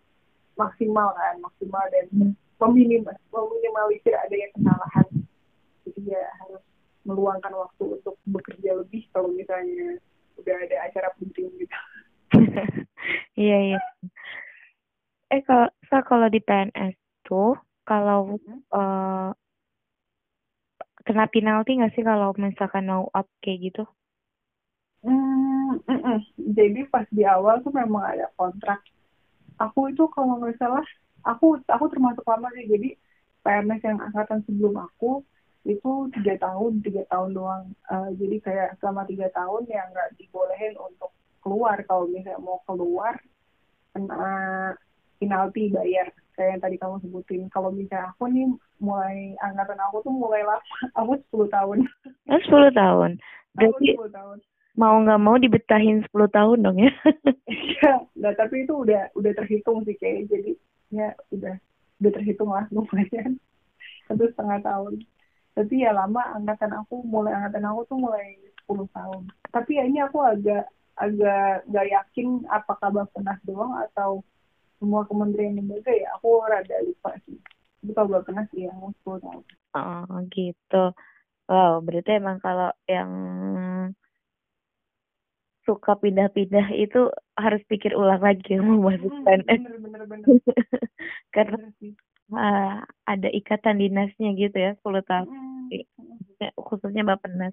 [0.58, 2.32] maksimal kan maksimal dan hmm.
[2.58, 5.08] meminim meminimalisir adanya kesalahan.
[5.86, 6.62] Jadi ya harus
[7.06, 10.00] meluangkan waktu untuk bekerja lebih kalau misalnya
[10.40, 11.78] udah ada acara penting gitu.
[13.34, 13.80] Iya iya.
[15.28, 16.94] Eh kalau so, kalau di PNS
[17.26, 18.62] tuh kalau hmm.
[18.70, 19.34] uh,
[21.04, 23.84] kena penalti nggak sih kalau misalkan mau up kayak gitu
[25.04, 26.18] hmm, mm -mm.
[26.56, 28.80] jadi pas di awal tuh memang ada kontrak.
[29.60, 30.82] Aku itu kalau nggak salah
[31.24, 32.68] aku aku termasuk lama sih.
[32.68, 32.88] Jadi
[33.44, 35.24] PNS yang angkatan sebelum aku
[35.64, 37.64] itu tiga tahun tiga tahun doang.
[37.88, 41.80] Uh, jadi kayak selama tiga tahun ya nggak dibolehin untuk keluar.
[41.88, 43.16] Kalau misalnya mau keluar
[43.96, 44.32] kena
[45.20, 46.12] penalti bayar.
[46.34, 47.46] Kayak yang tadi kamu sebutin.
[47.48, 48.50] Kalau misalnya aku nih
[48.82, 50.60] mulai angkatan aku tuh mulai lama.
[51.00, 51.78] Aku sepuluh tahun.
[52.26, 53.10] Oh, sepuluh tahun.
[53.54, 54.38] Berarti tahun.
[54.74, 56.92] Mau nggak mau dibetahin sepuluh tahun dong ya.
[57.44, 60.52] Iya nah tapi itu udah udah terhitung sih kayak jadi
[60.90, 61.54] ya udah
[62.02, 63.38] udah terhitung lah lumayan.
[64.10, 65.04] Satu setengah tahun.
[65.54, 68.34] Tapi ya lama angkatan aku mulai angkatan aku tuh mulai
[68.66, 69.22] 10 tahun.
[69.54, 70.66] Tapi ya ini aku agak
[70.98, 74.22] agak gak yakin apakah Bapenas doang atau
[74.82, 76.10] semua kementerian lembaga ya.
[76.18, 77.38] Aku rada lupa sih.
[77.80, 79.44] Tapi kalau Bapenas ya aku 10 tahun.
[79.78, 80.84] Oh gitu.
[81.44, 83.10] Wow berarti emang kalau yang
[85.64, 89.60] suka pindah-pindah itu harus pikir ulang lagi mau masuk PNS.
[91.34, 91.58] Karena
[92.32, 92.76] uh,
[93.08, 95.28] ada ikatan dinasnya gitu ya 10 tahun.
[95.28, 96.52] Hmm.
[96.60, 97.52] Khususnya Bapenas.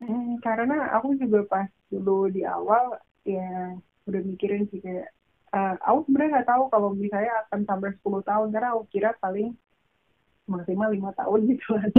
[0.00, 2.96] Hmm, karena aku juga pas dulu di awal
[3.28, 3.76] ya
[4.08, 5.12] udah mikirin sih kayak
[5.52, 9.52] uh, aku sebenarnya nggak tahu kalau misalnya akan sampai 10 tahun karena aku kira paling
[10.48, 11.84] maksimal lima tahun gitu lah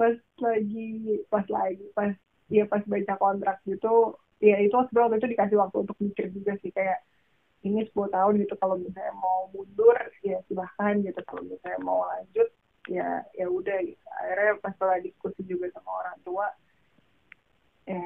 [0.00, 2.16] pas lagi pas lagi pas
[2.50, 6.74] ya pas baca kontrak gitu ya itu sebenarnya itu dikasih waktu untuk mikir juga sih
[6.74, 7.00] kayak
[7.60, 12.48] ini 10 tahun gitu kalau misalnya mau mundur ya silahkan gitu kalau misalnya mau lanjut
[12.88, 14.00] ya ya udah gitu.
[14.16, 16.46] Akhirnya pas setelah diskusi juga sama orang tua
[17.84, 18.02] ya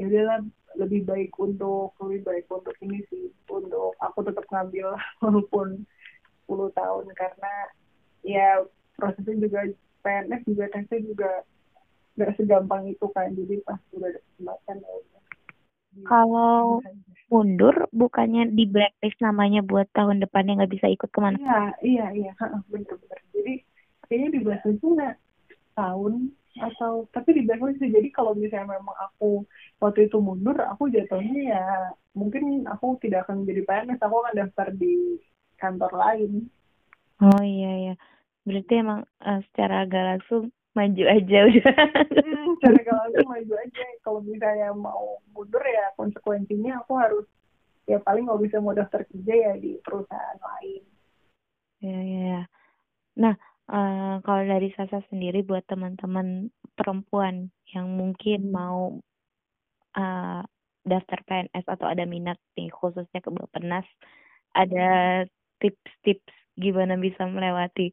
[0.00, 0.40] ya udahlah
[0.76, 5.84] lebih baik untuk lebih baik untuk ini sih untuk aku tetap ngambil walaupun
[6.48, 7.54] 10 tahun karena
[8.24, 8.64] ya
[8.96, 9.60] prosesnya juga
[10.00, 11.30] PNS juga tesnya juga
[12.16, 15.16] nggak segampang itu kan jadi pas udah ada kesempatan ya udah
[16.04, 16.84] kalau
[17.32, 21.38] mundur bukannya di blacklist namanya buat tahun depannya nggak bisa ikut ke mana?
[21.40, 22.32] Iya, iya, iya,
[22.68, 23.20] bener-bener.
[23.32, 23.54] Jadi
[24.06, 25.16] kayaknya di blacklist itu nggak
[25.74, 26.12] tahun
[26.56, 27.90] atau tapi di blacklist sih.
[27.90, 29.42] Jadi kalau misalnya memang aku
[29.80, 31.64] waktu itu mundur, aku jatuhnya ya
[32.14, 35.18] mungkin aku tidak akan menjadi PNS, aku akan daftar di
[35.56, 36.46] kantor lain.
[37.24, 37.94] Oh iya iya.
[38.46, 41.76] Berarti emang uh, secara agak langsung maju aja udah.
[42.12, 43.84] Hmm, agak langsung maju aja.
[44.04, 47.26] Kalau misalnya mau mundur ya konsekuensinya aku harus
[47.88, 50.82] ya paling nggak bisa mau daftar kerja ya di perusahaan lain.
[51.80, 52.20] Ya ya.
[52.28, 52.40] ya.
[53.16, 53.34] Nah
[53.72, 58.52] uh, kalau dari Sasa sendiri buat teman-teman perempuan yang mungkin hmm.
[58.52, 59.00] mau
[59.96, 60.42] uh,
[60.86, 63.88] daftar PNS atau ada minat nih khususnya ke Bapenas
[64.54, 65.24] ada
[65.58, 67.92] tips-tips gimana bisa melewati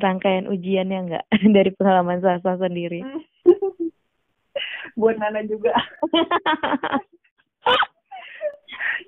[0.00, 1.24] serangkaian ujiannya enggak
[1.56, 3.04] dari pengalaman Sasa sendiri?
[4.98, 5.76] Buat Nana juga.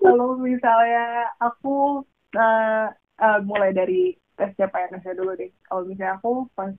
[0.04, 2.04] Kalau misalnya aku
[2.36, 2.86] uh,
[3.22, 5.48] uh, mulai dari tes CPNS dulu deh.
[5.64, 6.74] Kalau misalnya aku pas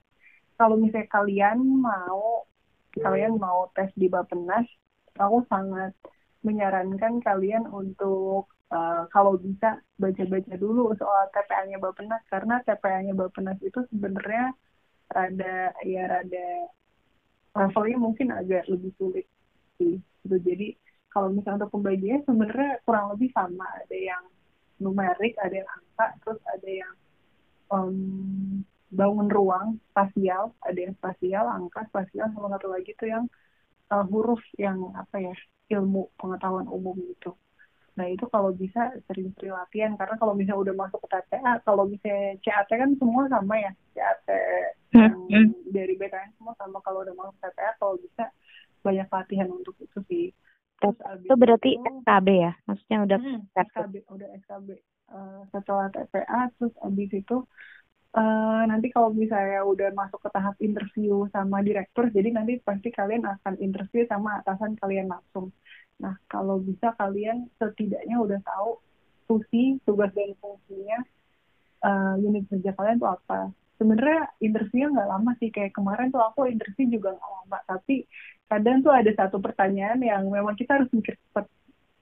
[0.60, 2.46] kalau misalnya kalian mau
[2.94, 4.68] kalian mau tes di Bapenas,
[5.18, 5.96] aku sangat
[6.44, 13.80] menyarankan kalian untuk uh, kalau bisa baca-baca dulu soal TPA-nya Bapenas karena TPA-nya Bapenas itu
[13.90, 14.52] sebenarnya
[15.12, 16.48] rada ya rada
[17.54, 19.26] levelnya mungkin agak lebih sulit
[19.78, 20.38] sih gitu.
[20.42, 20.76] Jadi
[21.14, 23.68] kalau misalnya untuk pembagiannya sebenarnya kurang lebih sama.
[23.86, 24.24] Ada yang
[24.82, 26.94] numerik ada yang angka terus ada yang
[27.72, 27.98] um,
[28.94, 33.26] bangun ruang spasial ada yang spasial angka spasial sama satu lagi tuh yang
[33.92, 35.36] uh, huruf yang apa ya
[35.74, 37.36] ilmu pengetahuan umum gitu.
[37.94, 42.38] Nah itu kalau bisa sering-sering latihan karena kalau misalnya udah masuk ke TPA kalau misalnya
[42.42, 44.28] CAT kan semua sama ya CAT
[44.94, 45.70] yang hmm.
[45.70, 48.24] dari BKN semua sama kalau udah masuk TPA kalau bisa
[48.82, 50.26] banyak latihan untuk itu sih.
[50.82, 52.52] Terus itu berarti itu, SKB ya?
[52.68, 54.78] Maksudnya udah hmm, SKB udah SKB uh,
[55.14, 57.38] eh, setelah TPA terus abis itu
[58.16, 63.26] uh, nanti kalau misalnya udah masuk ke tahap interview sama direktur jadi nanti pasti kalian
[63.26, 65.54] akan interview sama atasan kalian langsung
[66.02, 68.82] Nah, kalau bisa kalian setidaknya udah tahu
[69.30, 71.00] fungsi, tugas dan fungsinya
[71.86, 73.54] uh, unit kerja kalian tuh apa.
[73.80, 77.96] Sebenarnya interviewnya nggak lama sih, kayak kemarin tuh aku interview juga nggak lama, tapi
[78.52, 81.48] kadang tuh ada satu pertanyaan yang memang kita harus mikir cepat.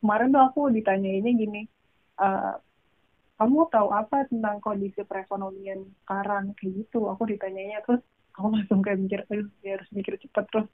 [0.02, 1.62] Kemarin tuh aku ditanyainnya gini,
[2.18, 2.58] uh,
[3.42, 6.54] kamu tahu apa tentang kondisi perekonomian sekarang?
[6.62, 7.10] Kayak gitu?
[7.10, 8.06] Aku ditanyainya terus
[8.38, 9.26] aku langsung kayak mikir,
[9.66, 10.46] ya harus mikir cepat.
[10.54, 10.70] Terus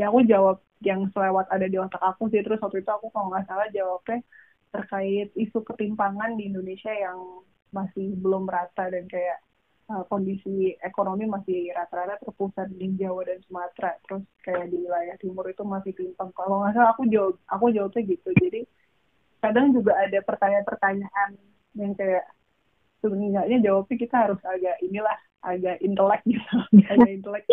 [0.00, 2.40] ya aku jawab yang selewat ada di otak aku sih.
[2.40, 4.24] Terus waktu itu aku kalau nggak salah jawabnya
[4.72, 9.44] terkait isu ketimpangan di Indonesia yang masih belum rata dan kayak
[9.92, 13.92] uh, kondisi ekonomi masih rata-rata terpusat di Jawa dan Sumatera.
[14.08, 16.32] Terus kayak di wilayah timur itu masih timpang.
[16.32, 18.32] Kalau nggak salah aku jawab aku jawabnya gitu.
[18.40, 18.64] Jadi
[19.44, 22.24] kadang juga ada pertanyaan-pertanyaan yang kayak
[23.04, 26.56] sebenarnya jawabnya kita harus agak inilah agak intelek gitu.
[26.92, 27.44] Agak intelek.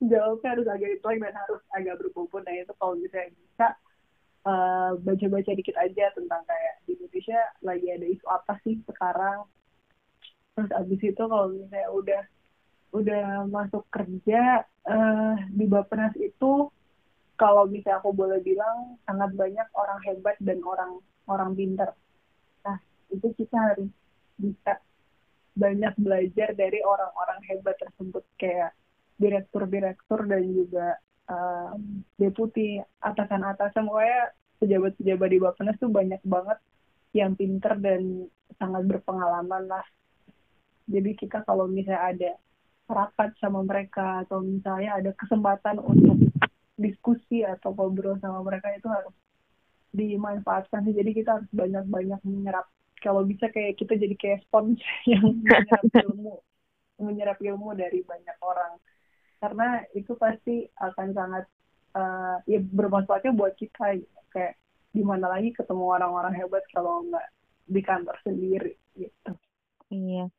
[0.00, 2.42] Jawabnya harus agak intelek dan harus agak berbobot.
[2.42, 3.66] Nah itu kalau misalnya bisa
[4.48, 9.46] uh, baca-baca dikit aja tentang kayak di Indonesia lagi ada isu apa sih sekarang.
[10.54, 12.22] Terus abis itu kalau misalnya udah
[12.94, 16.70] udah masuk kerja uh, di Bapenas itu
[17.34, 21.90] kalau misalnya aku boleh bilang sangat banyak orang hebat dan orang orang pinter
[23.14, 23.90] itu kita harus
[24.34, 24.82] bisa
[25.54, 28.74] banyak belajar dari orang-orang hebat tersebut kayak
[29.22, 30.98] direktur-direktur dan juga
[31.30, 33.86] um, deputi atasan-atasan.
[33.86, 36.58] Pokoknya pejabat-pejabat di Bappenas tuh banyak banget
[37.14, 38.26] yang pinter dan
[38.58, 39.86] sangat berpengalaman lah.
[40.90, 42.30] Jadi kita kalau misalnya ada
[42.84, 46.20] rapat sama mereka atau misalnya ada kesempatan untuk
[46.74, 49.14] diskusi atau ngobrol sama mereka itu harus
[49.94, 50.92] dimanfaatkan sih.
[50.98, 52.66] Jadi kita harus banyak-banyak menyerap
[53.02, 54.78] kalau bisa kayak kita jadi kayak spons
[55.10, 56.34] yang menyerap ilmu
[56.94, 58.78] menyerap ilmu dari banyak orang.
[59.42, 61.44] Karena itu pasti akan sangat
[61.98, 64.20] uh, ya bermanfaatnya buat kita gitu.
[64.30, 64.54] kayak
[64.94, 67.26] gimana lagi ketemu orang-orang hebat kalau nggak
[67.66, 69.32] di kantor sendiri gitu.
[69.90, 70.30] Iya.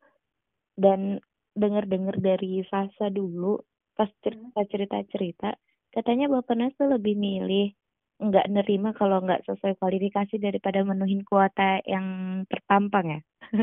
[0.75, 1.19] Dan
[1.55, 3.59] dengar-dengar dari Sasa dulu
[3.95, 5.55] pas cerita-cerita-cerita
[5.95, 7.71] katanya Bapak Nas tuh lebih milih
[8.15, 12.05] nggak nerima kalau nggak sesuai kualifikasi daripada menuhin kuota yang
[12.47, 13.21] terpampang ya.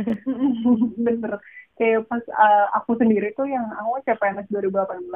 [1.06, 1.40] Bener.
[1.80, 5.08] Kayak pas uh, aku sendiri tuh yang awal CPNS 2018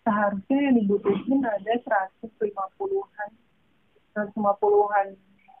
[0.00, 1.74] seharusnya yang dibutuhin ada
[2.22, 3.30] 150-an
[4.14, 5.06] 150-an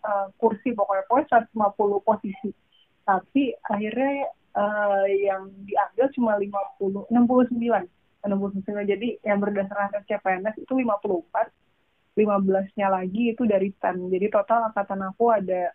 [0.06, 1.04] uh, kursi pokoknya.
[1.10, 2.50] Pokoknya 150 posisi.
[3.02, 11.50] Tapi akhirnya uh, yang diambil cuma 50 69 69 jadi yang berdasarkan CPNS itu 54
[12.18, 15.70] 15-nya lagi itu dari STEM jadi total angkatan aku ada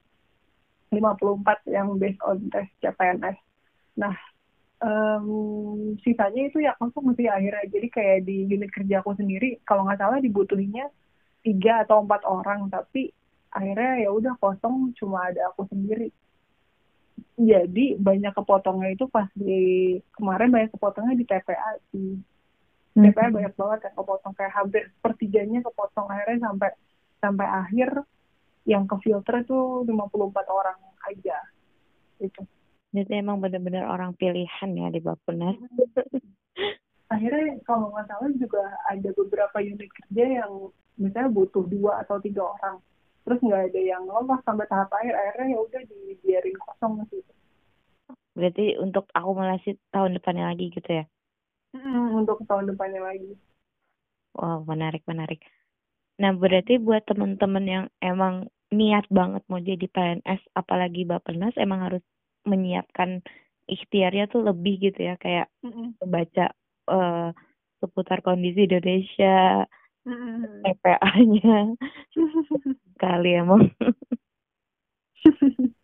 [0.92, 3.38] 54 yang based on tes CPNS
[3.96, 4.16] nah
[4.82, 7.66] um, sisanya itu ya aku mesti akhirnya.
[7.70, 10.90] Jadi kayak di unit kerja aku sendiri kalau nggak salah dibutuhinnya
[11.46, 12.68] tiga atau empat orang.
[12.68, 13.12] Tapi
[13.54, 16.12] akhirnya ya udah kosong cuma ada aku sendiri.
[17.36, 22.16] Jadi banyak kepotongnya itu pas di kemarin banyak kepotongnya di TPA sih
[22.96, 23.04] hmm.
[23.12, 26.70] TPA banyak banget yang kepotong kayak hampir sepertiganya kepotong akhirnya sampai
[27.20, 27.90] sampai akhir
[28.66, 29.92] yang ke filter itu 54
[30.50, 31.38] orang aja.
[32.18, 32.42] Itu
[32.96, 35.60] jadi emang benar-benar orang pilihan ya di Bapunas
[37.14, 40.52] akhirnya kalau nggak salah juga ada beberapa unit kerja yang
[40.96, 42.82] misalnya butuh dua atau tiga orang.
[43.26, 47.32] Terus nggak ada yang lolos sampai tahap akhir akhirnya ya udah dibiarin kosong gitu.
[48.36, 51.06] Berarti untuk akumulasi tahun depannya lagi gitu ya
[52.16, 53.36] untuk tahun depannya lagi.
[54.36, 55.40] Wow menarik menarik.
[56.20, 62.04] Nah berarti buat teman-teman yang emang niat banget mau jadi PNS apalagi Bapenas emang harus
[62.44, 63.22] menyiapkan
[63.66, 66.54] ikhtiarnya tuh lebih gitu ya kayak mm baca
[66.92, 67.34] uh,
[67.82, 69.66] seputar kondisi Indonesia
[70.06, 71.58] mm TPA-nya
[73.04, 73.64] kali emang.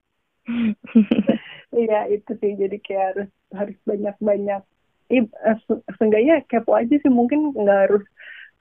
[1.72, 2.52] Iya itu sih.
[2.60, 4.16] Jadi kayak harus harus banyak
[5.20, 5.58] eh,
[6.00, 8.04] seenggaknya kepo aja sih mungkin nggak harus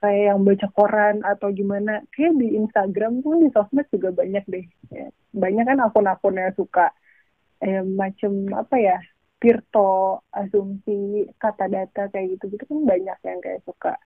[0.01, 2.03] kayak yang baca koran atau gimana.
[2.11, 5.07] Kayak di Instagram tuh di sosmed juga banyak deh ya.
[5.31, 6.91] banyak kan akun-akun yang suka
[7.63, 8.99] eh, macam apa ya
[9.41, 13.97] Tirto, asumsi, kata data kayak gitu gitu kan banyak yang kayak suka.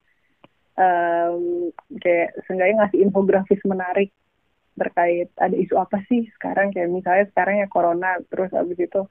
[0.75, 4.15] Um, kayak seenggaknya ngasih infografis menarik
[4.75, 6.71] terkait ada isu apa sih sekarang.
[6.71, 9.01] Kayak misalnya sekarang ya corona terus abis itu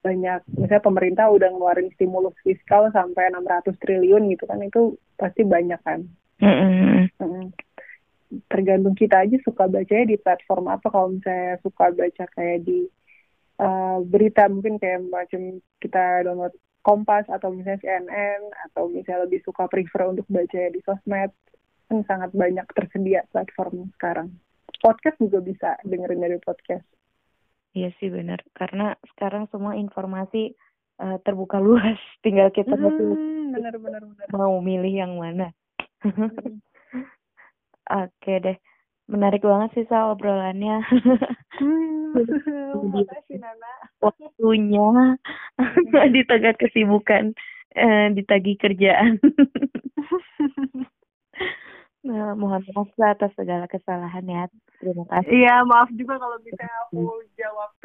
[0.00, 5.80] banyak misalnya pemerintah udah ngeluarin stimulus fiskal sampai 600 triliun gitu kan itu pasti banyak
[5.84, 6.00] kan.
[6.40, 6.56] Mm
[7.20, 7.52] -hmm.
[8.46, 10.86] tergantung kita aja suka bacanya di platform apa.
[10.88, 12.88] Kalau misalnya suka baca kayak di
[13.60, 18.40] uh, berita mungkin kayak macam kita download Kompas atau misalnya CNN
[18.72, 21.28] atau misalnya lebih suka prefer untuk baca di sosmed
[21.92, 24.32] kan sangat banyak tersedia platform sekarang.
[24.80, 26.88] Podcast juga bisa dengerin dari podcast
[27.76, 30.54] iya sih benar karena sekarang semua informasi
[31.02, 34.26] uh, terbuka luas tinggal kita hmm, benar, benar, benar.
[34.32, 35.50] mau milih yang mana
[36.02, 36.60] hmm.
[38.04, 38.56] oke deh
[39.10, 40.82] menarik banget sih soal obrolannya
[41.58, 42.00] hmm
[42.94, 43.72] Makasih Nana.
[44.02, 45.16] Waktunya
[46.14, 47.34] di tengah kesibukan
[47.74, 49.20] eh, ditagi kerjaan.
[52.06, 54.44] nah, mohon maaf atas segala kesalahan ya.
[54.80, 55.30] Terima kasih.
[55.30, 57.20] Iya, maaf juga kalau misalnya aku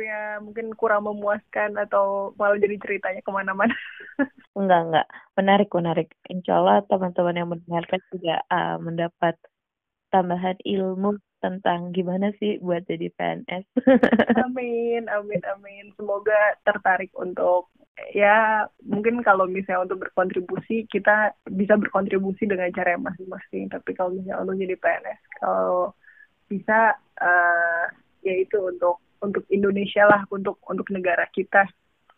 [0.05, 3.73] jawabnya mungkin kurang memuaskan atau malah jadi ceritanya ke mana-mana.
[4.59, 5.07] enggak, enggak.
[5.33, 6.09] Menarik, menarik.
[6.29, 9.35] Insya Allah teman-teman yang mendengarkan juga uh, mendapat
[10.13, 13.65] tambahan ilmu tentang gimana sih buat jadi PNS.
[14.45, 15.85] amin, amin, amin.
[15.97, 17.73] Semoga tertarik untuk
[18.11, 23.73] ya mungkin kalau misalnya untuk berkontribusi kita bisa berkontribusi dengan cara yang masing-masing.
[23.73, 25.93] Tapi kalau misalnya untuk jadi PNS, kalau
[26.45, 27.85] bisa uh,
[28.25, 31.65] ya itu untuk untuk Indonesia lah, untuk untuk negara kita.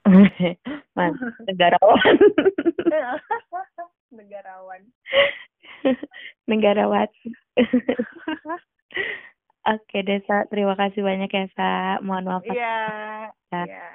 [0.98, 1.12] Man,
[1.43, 2.15] negarawan.
[4.17, 4.82] negarawan.
[6.52, 7.10] negarawan.
[9.67, 12.00] Oke Desa, terima kasih banyak ya Sa.
[12.00, 12.43] Mohon maaf.
[12.48, 12.80] Iya.
[13.52, 13.88] Iya.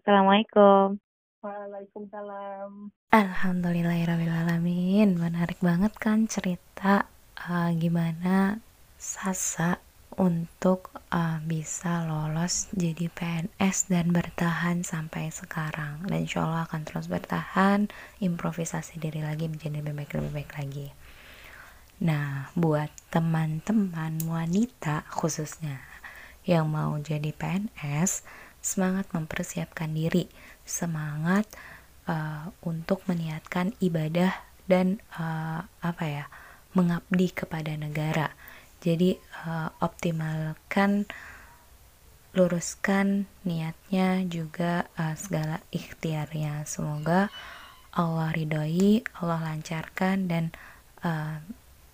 [0.00, 0.96] Assalamualaikum.
[1.42, 2.94] Waalaikumsalam.
[3.12, 5.18] Alhamdulillahirrahmanirrahim.
[5.18, 8.62] Menarik banget kan cerita uh, gimana
[9.02, 9.82] Sasa
[10.18, 16.04] untuk uh, bisa lolos jadi PNS dan bertahan sampai sekarang.
[16.08, 17.88] Dan insya Allah akan terus bertahan,
[18.18, 20.88] improvisasi diri lagi menjadi lebih baik lebih baik lagi.
[22.02, 25.78] Nah, buat teman-teman wanita khususnya
[26.42, 28.26] yang mau jadi PNS,
[28.58, 30.26] semangat mempersiapkan diri,
[30.66, 31.46] semangat
[32.10, 34.34] uh, untuk meniatkan ibadah
[34.66, 36.24] dan uh, apa ya,
[36.74, 38.34] mengabdi kepada negara.
[38.82, 39.14] Jadi
[39.46, 41.06] uh, optimalkan
[42.34, 46.66] luruskan niatnya juga uh, segala ikhtiarnya.
[46.66, 47.30] Semoga
[47.94, 50.50] Allah ridhoi Allah lancarkan dan
[51.06, 51.38] uh,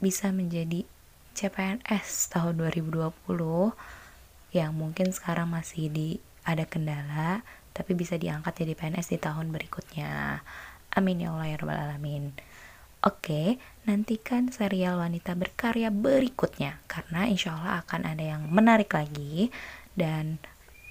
[0.00, 0.88] bisa menjadi
[1.36, 3.12] CPNS tahun 2020
[4.56, 6.08] yang mungkin sekarang masih di
[6.48, 7.44] ada kendala
[7.76, 10.40] tapi bisa diangkat jadi PNS di tahun berikutnya.
[10.96, 12.32] Amin ya Allah ya rabbal alamin
[12.98, 19.54] Oke, nantikan serial wanita berkarya berikutnya karena insya Allah akan ada yang menarik lagi
[19.94, 20.42] dan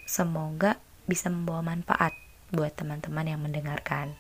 [0.07, 2.15] semoga bisa membawa manfaat
[2.55, 4.15] buat teman-teman yang mendengarkan.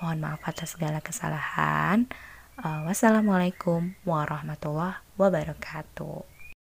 [0.00, 2.08] Mohon maaf atas segala kesalahan.
[2.56, 6.35] Uh, wassalamualaikum warahmatullahi wabarakatuh.